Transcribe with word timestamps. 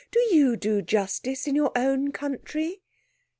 Do 0.09 0.19
you 0.33 0.57
do 0.57 0.81
justice 0.81 1.45
in 1.45 1.53
your 1.53 1.71
own 1.75 2.11
country?" 2.11 2.81